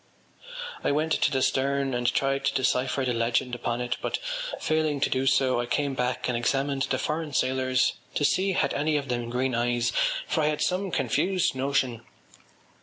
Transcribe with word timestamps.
I 0.83 0.91
went 0.91 1.11
to 1.13 1.29
the 1.31 1.43
stern 1.43 1.93
and 1.93 2.11
tried 2.11 2.43
to 2.45 2.53
decipher 2.55 3.05
the 3.05 3.13
legend 3.13 3.53
upon 3.53 3.81
it 3.81 3.97
but, 4.01 4.17
failing 4.59 4.99
to 4.99 5.11
do 5.11 5.27
so, 5.27 5.59
I 5.59 5.67
came 5.67 5.93
back 5.93 6.27
and 6.27 6.35
examined 6.35 6.87
the 6.89 6.97
foreign 6.97 7.33
sailors 7.33 7.93
to 8.15 8.25
see 8.25 8.53
had 8.53 8.73
any 8.73 8.97
of 8.97 9.09
them 9.09 9.29
green 9.29 9.53
eyes 9.53 9.93
for 10.25 10.41
I 10.41 10.47
had 10.47 10.61
some 10.61 10.89
confused 10.89 11.53
notion.... 11.53 12.01